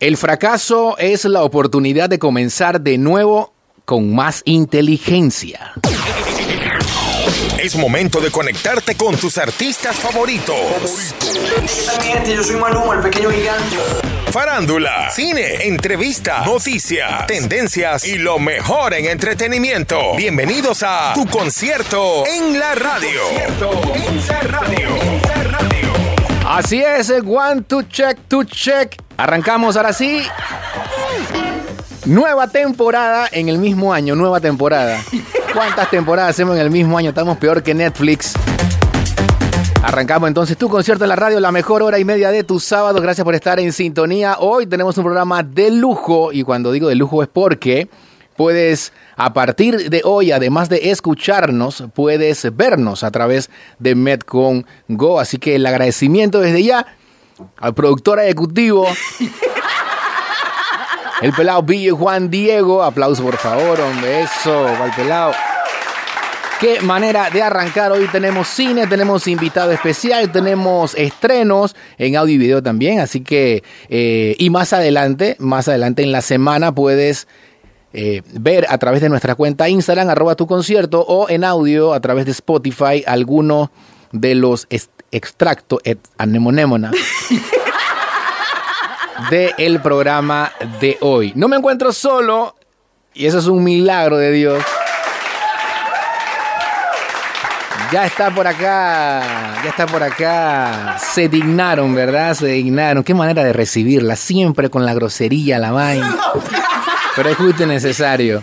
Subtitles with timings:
[0.00, 3.52] El fracaso es la oportunidad de comenzar de nuevo
[3.84, 5.72] con más inteligencia.
[7.58, 10.54] Es momento de conectarte con tus artistas favoritos.
[12.28, 13.76] Yo soy Maluma, el pequeño gigante.
[14.30, 20.14] Farándula, cine, entrevista, noticias, tendencias y lo mejor en entretenimiento.
[20.16, 23.20] Bienvenidos a Tu Concierto en la Radio.
[23.36, 24.88] En la Radio.
[26.46, 29.07] Así es, eh, one to check, to check.
[29.18, 30.22] Arrancamos ahora sí.
[32.06, 35.02] Nueva temporada en el mismo año, nueva temporada.
[35.52, 37.08] ¿Cuántas temporadas hacemos en el mismo año?
[37.08, 38.34] Estamos peor que Netflix.
[39.82, 43.02] Arrancamos entonces tu concierto en la radio, la mejor hora y media de tu sábado.
[43.02, 44.36] Gracias por estar en sintonía.
[44.38, 47.88] Hoy tenemos un programa de lujo y cuando digo de lujo es porque
[48.36, 53.50] puedes a partir de hoy, además de escucharnos, puedes vernos a través
[53.80, 55.18] de Metcon Go.
[55.18, 56.86] Así que el agradecimiento desde ya
[57.56, 58.86] al productor ejecutivo,
[61.20, 62.82] el pelado Billy Juan Diego.
[62.82, 64.22] Aplauso por favor, hombre.
[64.22, 65.32] Eso, al pelado.
[66.60, 67.92] Qué manera de arrancar.
[67.92, 72.98] Hoy tenemos cine, tenemos invitado especial, tenemos estrenos en audio y video también.
[72.98, 77.28] Así que, eh, y más adelante, más adelante en la semana puedes
[77.92, 82.00] eh, ver a través de nuestra cuenta Instagram, arroba tu concierto, o en audio a
[82.00, 83.70] través de Spotify alguno
[84.10, 84.66] de los
[85.10, 86.90] extractos et anemonémona
[89.30, 91.32] de el programa de hoy.
[91.34, 92.54] No me encuentro solo
[93.14, 94.64] y eso es un milagro de Dios.
[97.90, 99.22] Ya está por acá,
[99.64, 100.98] ya está por acá.
[100.98, 102.34] Se dignaron, ¿verdad?
[102.34, 103.02] Se dignaron.
[103.02, 106.18] Qué manera de recibirla, siempre con la grosería, la vaina.
[107.16, 108.42] Pero es justo y necesario.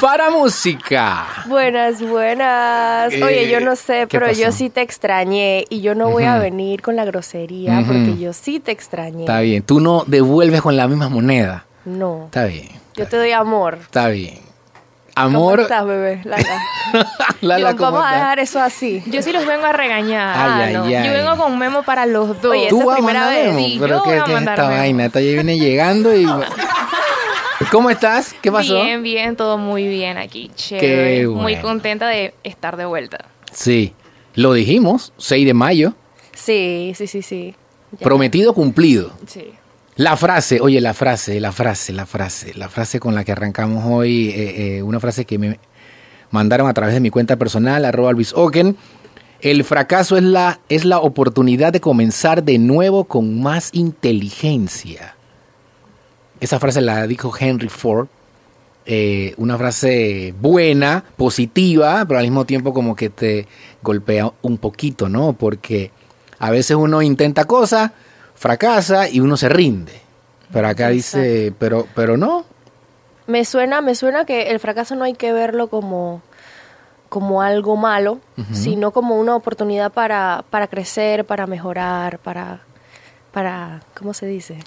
[0.00, 1.26] Para música.
[1.46, 3.12] Buenas, buenas.
[3.12, 6.24] Eh, Oye, yo no sé, ¿qué pero yo sí te extrañé y yo no voy
[6.24, 9.20] a venir con la grosería porque yo sí te extrañé.
[9.24, 9.62] Está bien.
[9.62, 11.64] Tú no devuelves con la misma moneda.
[11.84, 12.68] No, Está bien.
[12.94, 13.78] yo te doy amor.
[13.82, 14.38] Está bien.
[15.14, 15.60] ¿Cómo Amor.
[15.60, 16.22] estás, bebé?
[16.24, 16.62] Lala.
[17.42, 19.02] Lala, Yo- ¿cómo vamos a dejar eso así.
[19.06, 20.34] Yo sí los vengo a regañar.
[20.34, 20.84] Ay, Ah, ay, no.
[20.84, 21.06] ay.
[21.06, 22.52] Yo vengo con memo para los dos.
[22.52, 24.34] Oye, Tú esa vas primera vez, memo, sí, pero yo ¿qué, voy a qué es
[24.36, 24.80] mandar esta memo.
[24.80, 25.04] vaina?
[25.06, 26.24] Esta ya viene llegando y...
[27.70, 28.34] ¿Cómo estás?
[28.40, 28.82] ¿Qué pasó?
[28.82, 30.50] Bien, bien, todo muy bien aquí.
[30.54, 31.28] Chévere.
[31.28, 33.26] Muy contenta de estar de vuelta.
[33.52, 33.92] Sí,
[34.34, 35.94] lo dijimos, 6 de mayo,
[36.34, 37.54] Sí, sí, sí, sí.
[37.92, 38.04] Ya.
[38.04, 39.12] prometido cumplido.
[39.26, 39.52] Sí.
[39.96, 43.84] La frase, oye, la frase, la frase, la frase, la frase con la que arrancamos
[43.86, 45.58] hoy, eh, eh, una frase que me
[46.30, 48.76] mandaron a través de mi cuenta personal, arroba Luis Oken.
[49.42, 55.14] El fracaso es la, es la oportunidad de comenzar de nuevo con más inteligencia.
[56.40, 58.08] Esa frase la dijo Henry Ford.
[58.86, 63.46] eh, una frase buena, positiva, pero al mismo tiempo como que te
[63.82, 65.34] golpea un poquito, ¿no?
[65.34, 65.90] Porque
[66.38, 67.92] a veces uno intenta cosas,
[68.34, 69.92] fracasa y uno se rinde.
[70.52, 72.44] Pero acá dice, pero, pero no.
[73.28, 76.22] Me suena, me suena que el fracaso no hay que verlo como,
[77.08, 78.18] como algo malo,
[78.52, 82.62] sino como una oportunidad para, para crecer, para mejorar, para,
[83.30, 84.58] para, ¿cómo se dice?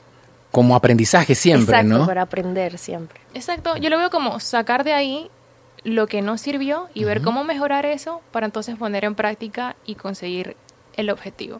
[0.53, 2.05] Como aprendizaje siempre, Exacto, ¿no?
[2.05, 3.19] para aprender siempre.
[3.33, 3.75] Exacto.
[3.75, 5.31] Yo lo veo como sacar de ahí
[5.83, 9.95] lo que no sirvió y ver cómo mejorar eso para entonces poner en práctica y
[9.95, 10.55] conseguir
[10.95, 11.59] el objetivo.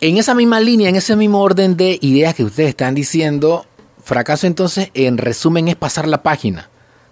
[0.00, 3.66] En esa misma línea, en ese mismo orden de ideas que ustedes están diciendo,
[4.02, 6.68] fracaso entonces, en resumen, es pasar la página.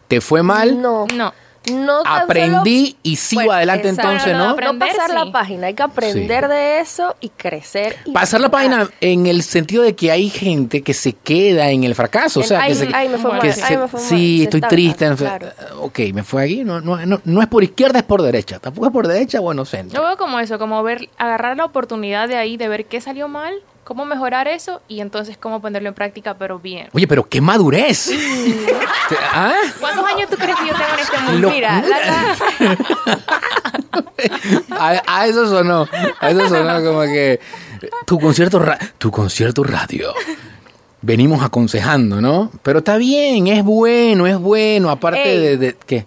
[0.08, 0.82] ¿Te fue mal?
[0.82, 1.32] No, No.
[1.72, 4.10] No Aprendí y sigo Bueno, adelante exacto.
[4.10, 4.78] entonces, No, ¿no?
[4.78, 5.14] pasar sí.
[5.14, 6.50] la página, hay que aprender Sí.
[6.50, 7.96] de eso y crecer.
[8.04, 11.84] y Pasar la página en el sentido de que hay gente que se queda en
[11.84, 12.40] el fracaso.
[12.40, 14.08] O sea, ay, que se, ay, me fue que mal, se- ay, me fue mal.
[14.08, 15.10] sí, estoy triste.
[15.16, 15.48] claro.
[15.80, 16.64] Ok, me fue aquí.
[16.64, 18.58] No, no, no, no es por izquierda, es por derecha.
[18.58, 20.00] Tampoco es por derecha, bueno, centro.
[20.00, 23.28] Yo veo como eso, como ver, agarrar la oportunidad de ahí, de ver qué salió
[23.28, 26.88] mal, cómo mejorar eso y entonces cómo ponerlo en práctica, pero bien.
[26.92, 28.10] Oye, pero qué madurez.
[29.32, 29.52] ¿Ah?
[29.78, 31.50] ¿Cuántos años tú crees que yo tengo en este mundo?
[31.50, 32.36] Mira, la-
[34.70, 35.86] A, a eso sonó.
[36.20, 37.40] A eso sonó como que
[38.06, 40.12] tu concierto, ra- tu concierto radio.
[41.02, 42.50] Venimos aconsejando, ¿no?
[42.62, 44.90] Pero está bien, es bueno, es bueno.
[44.90, 45.40] Aparte Ey.
[45.40, 46.06] de, de- ¿qué?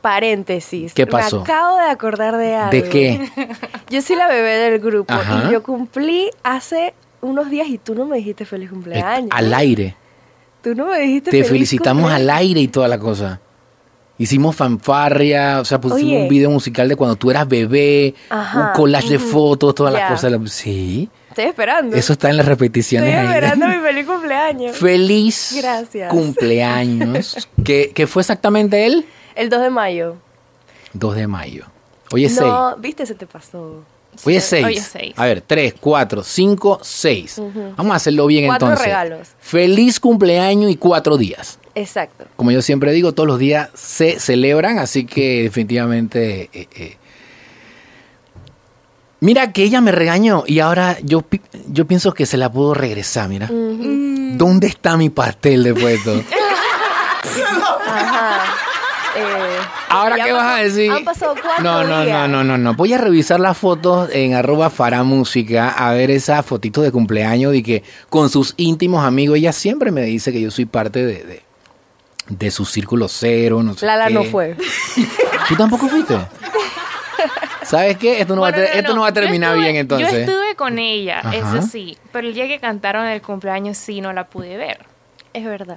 [0.00, 0.92] Paréntesis.
[0.94, 1.38] ¿Qué pasó?
[1.38, 2.70] Me acabo de acordar de algo.
[2.70, 3.28] ¿De qué?
[3.90, 5.44] Yo soy la bebé del grupo Ajá.
[5.48, 9.30] y yo cumplí hace unos días y tú no me dijiste feliz cumpleaños.
[9.32, 9.96] Al aire.
[10.62, 12.30] Tú no me dijiste Te feliz felicitamos cumpleaños.
[12.30, 13.40] al aire y toda la cosa.
[14.20, 16.22] Hicimos fanfarria, o sea, pusimos Oye.
[16.22, 20.10] un video musical de cuando tú eras bebé, Ajá, un collage de fotos, todas las
[20.10, 20.32] cosas.
[20.50, 21.96] Sí, Estoy esperando.
[21.96, 23.26] eso está en las Estoy repeticiones ahí.
[23.26, 24.76] esperando mi feliz cumpleaños.
[24.76, 26.10] Feliz Gracias.
[26.10, 27.48] cumpleaños.
[27.64, 29.06] ¿Qué, qué fue exactamente él?
[29.38, 30.16] El 2 de mayo.
[30.94, 31.64] 2 de mayo.
[32.12, 32.46] Hoy es 6.
[32.46, 33.84] No, viste, se te pasó.
[34.24, 34.78] Hoy es Hoy 6.
[34.78, 35.12] es seis.
[35.16, 37.40] A ver, 3, 4, 5, 6.
[37.76, 38.86] Vamos a hacerlo bien Cuatro entonces.
[38.86, 39.28] regalos.
[39.38, 41.58] Feliz cumpleaños y cuatro días.
[41.76, 42.24] Exacto.
[42.34, 46.50] Como yo siempre digo, todos los días se celebran, así que definitivamente...
[46.52, 46.96] eh, eh.
[49.20, 52.72] Mira que ella me regañó y ahora yo, pi- yo pienso que se la puedo
[52.74, 53.48] regresar, mira.
[53.50, 56.22] ¿Dónde está mi pastel después de todo?
[59.16, 59.58] Eh,
[59.88, 60.90] Ahora, ¿qué pasó- vas a decir?
[60.92, 62.28] Han pasado cuatro no, no, días.
[62.28, 62.74] no, no, no, no.
[62.74, 67.62] Voy a revisar las fotos en arroba faramúsica a ver esa fotito de cumpleaños y
[67.62, 71.42] que con sus íntimos amigos ella siempre me dice que yo soy parte de, de,
[72.28, 74.14] de su círculo cero, no sé Lala qué.
[74.14, 74.56] no fue.
[75.48, 76.16] ¿Tú tampoco fuiste?
[77.62, 78.20] ¿Sabes qué?
[78.20, 80.10] Esto no, va, a esto no va a terminar estuve- bien entonces.
[80.10, 81.36] Yo estuve con ella, Ajá.
[81.36, 81.98] eso sí.
[82.12, 84.86] Pero el día que cantaron el cumpleaños sí no la pude ver.
[85.34, 85.76] Es verdad,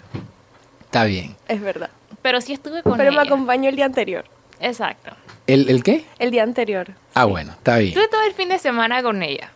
[0.86, 1.36] Está bien.
[1.50, 1.90] es verdad.
[2.22, 4.26] Pero sí estuve con Pero me acompañó el día anterior.
[4.60, 5.12] Exacto.
[5.48, 6.06] ¿El, el qué?
[6.20, 6.88] El día anterior.
[7.14, 7.90] Ah, bueno, está bien.
[7.90, 9.52] Estuve todo el fin de semana con ella.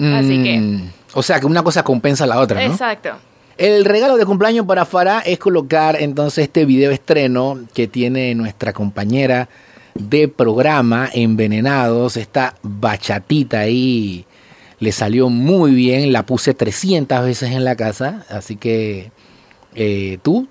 [0.00, 2.72] Así que- Mm, O sea, que una cosa compensa a la otra, ¿no?
[2.72, 3.10] Exacto.
[3.58, 8.72] El regalo de cumpleaños para Farah es colocar entonces este video estreno que tiene nuestra
[8.72, 9.48] compañera
[9.94, 14.24] de programa Envenenados, esta bachatita ahí
[14.80, 19.12] le salió muy bien, la puse 300 veces en la casa, así que
[19.74, 20.48] eh, tú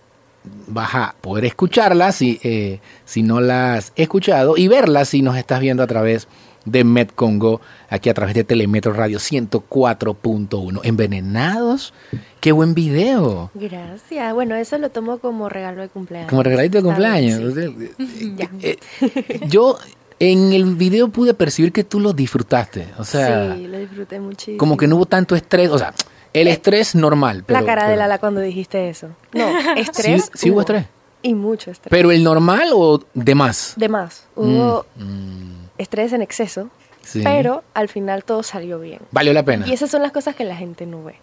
[0.67, 5.37] vas a poder escucharla si, eh, si no la has escuchado y verla si nos
[5.37, 6.27] estás viendo a través
[6.65, 7.59] de Metcongo,
[7.89, 10.81] aquí a través de Telemetro Radio 104.1.
[10.83, 11.93] Envenenados,
[12.39, 13.49] qué buen video.
[13.55, 14.33] Gracias.
[14.33, 16.29] Bueno, eso lo tomo como regalo de cumpleaños.
[16.29, 17.55] Como regalito de cumpleaños.
[17.55, 18.35] bien, sí.
[18.37, 18.49] Ya.
[18.61, 18.77] Eh,
[19.47, 19.77] yo
[20.19, 22.87] en el video pude percibir que tú lo disfrutaste.
[22.97, 24.57] O sea, sí, lo disfruté muchísimo.
[24.57, 25.69] como que no hubo tanto estrés.
[25.71, 25.93] O sea,
[26.33, 27.43] el estrés normal.
[27.45, 29.09] Pero, la cara de pero- Lala cuando dijiste eso.
[29.33, 30.25] No, estrés.
[30.33, 30.85] Sí, sí hubo estrés.
[31.23, 31.89] Y mucho estrés.
[31.91, 33.73] ¿Pero el normal o de más?
[33.75, 34.25] de más.
[34.35, 36.69] Hubo Mm, estrés en exceso,
[37.03, 37.21] sí.
[37.23, 38.99] pero al final todo salió bien.
[39.11, 39.67] Valió la pena.
[39.67, 41.15] Y esas son las cosas que la gente no ve.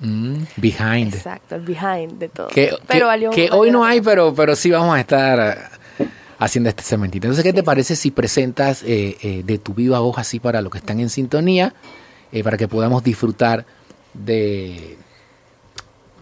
[0.00, 1.14] Mm, behind.
[1.14, 2.48] Exacto, el behind de todo.
[2.48, 5.38] Que, pero que- valió, que hoy no hay, pero, pero sí vamos a estar
[6.00, 6.06] eh,
[6.38, 7.26] haciendo este cementito.
[7.26, 10.72] Entonces, ¿qué te parece si presentas eh, eh, de tu viva voz así para los
[10.72, 11.74] que están en sintonía,
[12.32, 13.64] eh, para que podamos disfrutar
[14.14, 14.96] de,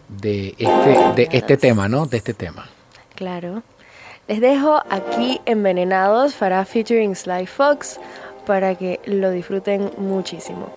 [0.08, 2.06] de, este, de este tema, ¿no?
[2.06, 2.68] De este tema.
[3.14, 3.62] Claro.
[4.26, 7.98] Les dejo aquí Envenenados para featuring Sly Fox
[8.46, 10.72] para que lo disfruten muchísimo.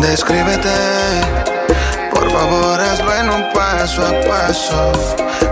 [0.00, 0.91] Descríbete,
[3.20, 4.92] en un paso a paso.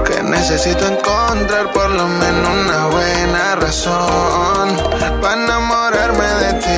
[0.05, 4.77] Que necesito encontrar por lo menos una buena razón
[5.23, 6.77] para enamorarme de ti.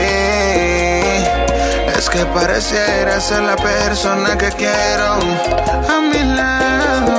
[1.98, 5.14] Es que pareciera ser la persona que quiero
[5.94, 7.12] a mi lado.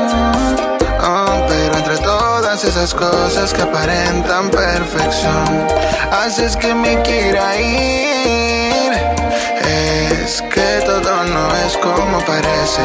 [1.05, 5.67] Oh, pero entre todas esas cosas que aparentan perfección,
[6.11, 8.93] haces que me quiera ir.
[10.21, 10.62] Es que
[11.73, 12.81] es como parece.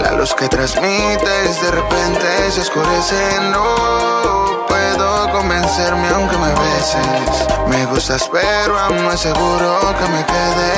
[0.00, 3.40] La luz que transmites de repente se oscurece.
[3.50, 7.46] No puedo convencerme aunque me beses.
[7.68, 10.72] Me gustas, pero aún no es seguro que me quede.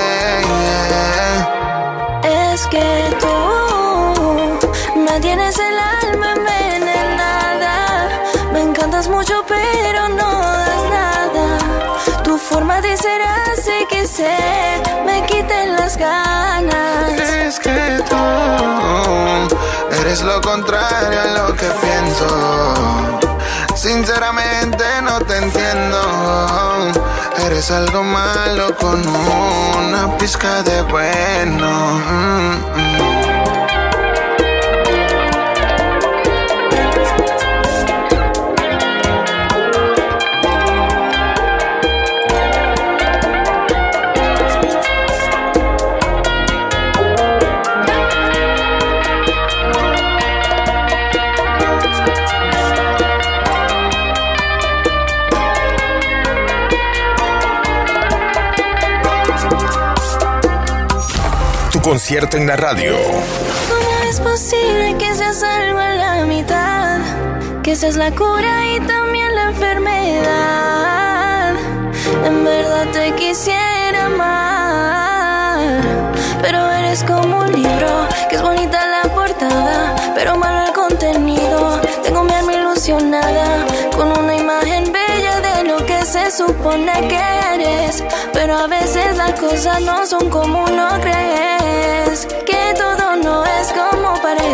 [2.52, 5.93] Es que tú me tienes el alma
[20.14, 22.28] eres lo contrario a lo que pienso.
[23.74, 26.92] Sinceramente no te entiendo.
[27.44, 31.68] Eres algo malo con una pizca de bueno.
[31.68, 33.13] Mm, mm.
[62.04, 62.98] Concierto en la radio.
[62.98, 66.98] ¿Cómo es posible que seas algo a la mitad?
[67.62, 69.94] Que seas la cura y también la enfermedad.
[72.26, 75.80] En verdad te quisiera amar.
[76.42, 81.80] Pero eres como un libro, que es bonita la portada, pero malo el contenido.
[82.02, 83.64] Tengo mi alma ilusionada
[83.96, 87.22] con una imagen bella de lo que se supone que
[87.54, 88.04] eres.
[88.34, 91.73] pero a veces las cosas no son como uno crees.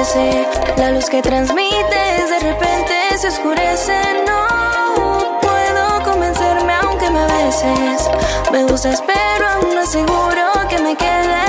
[0.01, 0.47] Parece.
[0.77, 4.01] La luz que transmites de repente se oscurece.
[4.27, 8.09] No puedo convencerme aunque me beses.
[8.51, 11.41] Me gustas, pero aún no es seguro que me quede.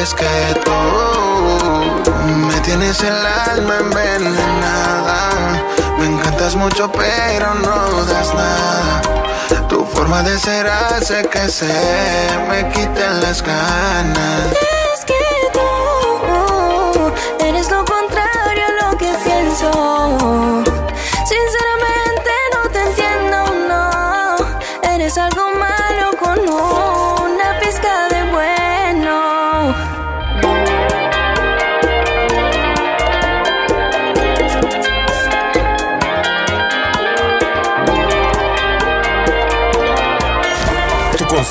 [0.00, 0.72] Es que tú
[2.48, 5.30] me tienes el alma envenenada.
[5.98, 9.02] Me encantas mucho, pero no das nada.
[9.68, 11.72] Tu forma de ser hace que se
[12.48, 14.52] me quiten las ganas.
[14.94, 15.43] Es que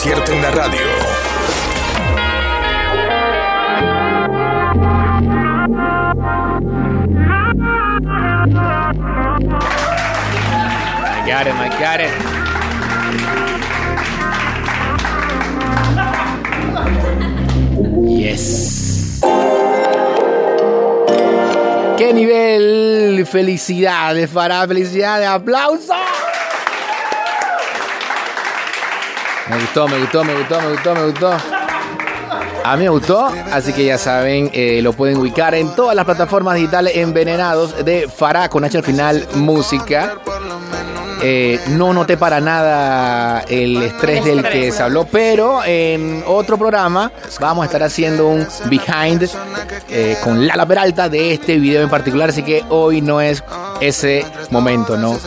[0.04, 0.82] concierto en la radio.
[11.06, 12.12] I got it, I got it.
[18.06, 19.22] Yes.
[21.98, 23.26] ¿Qué nivel?
[23.26, 26.33] Felicidades, Farah, felicidades, aplausos.
[29.54, 31.32] Me gustó, me gustó, me gustó, me gustó, me gustó.
[32.66, 36.06] A mí me gustó, así que ya saben, eh, lo pueden ubicar en todas las
[36.06, 40.16] plataformas digitales envenenados de Farah con H al final, música.
[41.26, 47.12] Eh, no noté para nada el estrés del que se habló, pero en otro programa
[47.40, 49.30] vamos a estar haciendo un behind
[49.90, 53.42] eh, con Lala Peralta de este video en particular, así que hoy no es
[53.80, 55.18] ese momento, ¿no?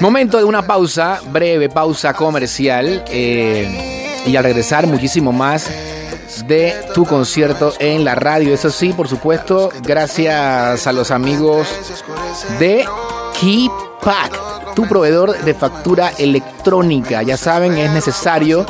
[0.00, 5.70] Momento de una pausa, breve pausa comercial, eh, y al regresar muchísimo más
[6.46, 8.52] de tu concierto en la radio.
[8.52, 11.68] Eso sí, por supuesto, gracias a los amigos
[12.58, 12.84] de
[13.40, 17.22] Keypack, tu proveedor de factura electrónica.
[17.22, 18.66] Ya saben, es necesario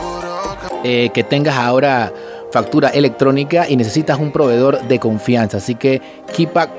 [0.85, 2.13] eh, que tengas ahora
[2.53, 5.57] factura electrónica y necesitas un proveedor de confianza.
[5.57, 6.01] Así que
[6.35, 6.71] Keypack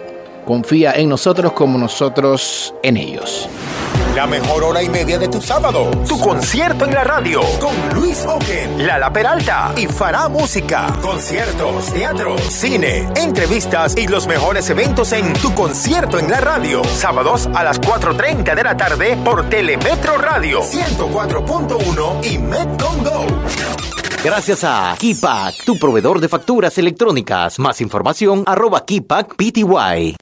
[0.45, 3.49] confía en nosotros como nosotros en ellos.
[4.17, 5.91] La mejor hora y media de tu sábado.
[6.07, 7.39] Tu concierto en la radio.
[7.59, 10.87] Con Luis Oken, Lala Peralta y Farah Música.
[11.03, 16.83] Conciertos, teatro, cine, entrevistas y los mejores eventos en tu concierto en la radio.
[16.83, 23.27] Sábados a las 4.30 de la tarde por Telemetro Radio 104.1 y Metcon Go.
[24.23, 27.59] Gracias a Kipak, tu proveedor de facturas electrónicas.
[27.59, 30.17] Más información arroba Kipak Pty.